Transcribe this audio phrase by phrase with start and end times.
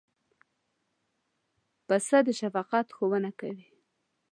[1.87, 3.67] پسه د شفقت ښوونه کوي.